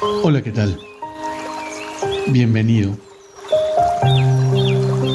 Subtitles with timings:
[0.00, 0.78] Hola, ¿qué tal?
[2.28, 2.96] Bienvenido.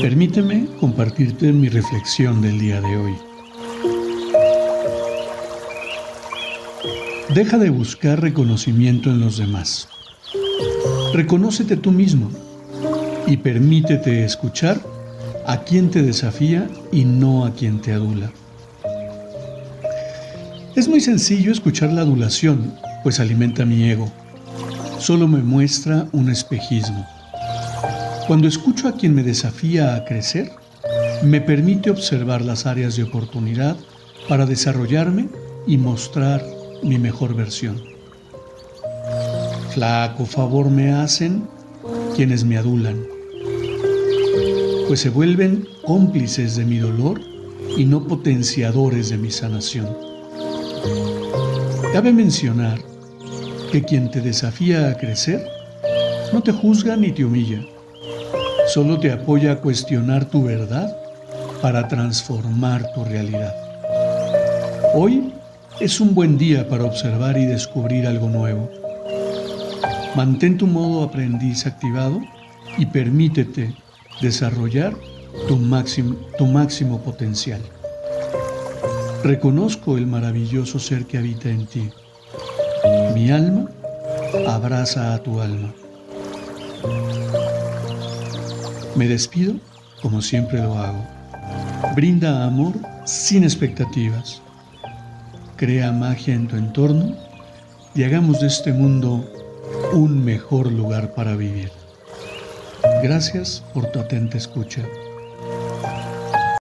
[0.00, 3.12] Permíteme compartirte mi reflexión del día de hoy.
[7.34, 9.86] Deja de buscar reconocimiento en los demás.
[11.12, 12.30] Reconócete tú mismo
[13.26, 14.80] y permítete escuchar
[15.46, 18.32] a quien te desafía y no a quien te adula.
[20.74, 24.10] Es muy sencillo escuchar la adulación, pues alimenta mi ego
[25.00, 27.06] solo me muestra un espejismo.
[28.26, 30.52] Cuando escucho a quien me desafía a crecer,
[31.22, 33.76] me permite observar las áreas de oportunidad
[34.28, 35.28] para desarrollarme
[35.66, 36.44] y mostrar
[36.82, 37.82] mi mejor versión.
[39.70, 41.48] Flaco favor me hacen
[42.14, 43.02] quienes me adulan,
[44.86, 47.20] pues se vuelven cómplices de mi dolor
[47.76, 49.88] y no potenciadores de mi sanación.
[51.92, 52.80] Cabe mencionar
[53.70, 55.46] que quien te desafía a crecer
[56.32, 57.60] no te juzga ni te humilla,
[58.72, 60.96] solo te apoya a cuestionar tu verdad
[61.62, 63.54] para transformar tu realidad.
[64.94, 65.32] Hoy
[65.78, 68.68] es un buen día para observar y descubrir algo nuevo.
[70.16, 72.20] Mantén tu modo aprendiz activado
[72.76, 73.72] y permítete
[74.20, 74.94] desarrollar
[75.46, 77.60] tu máximo, tu máximo potencial.
[79.22, 81.90] Reconozco el maravilloso ser que habita en ti
[83.14, 83.66] mi alma
[84.48, 85.72] abraza a tu alma.
[88.96, 89.54] Me despido
[90.02, 91.04] como siempre lo hago.
[91.94, 92.74] Brinda amor
[93.04, 94.40] sin expectativas.
[95.56, 97.16] Crea magia en tu entorno
[97.94, 99.24] y hagamos de este mundo
[99.92, 101.70] un mejor lugar para vivir.
[103.02, 104.82] Gracias por tu atenta escucha.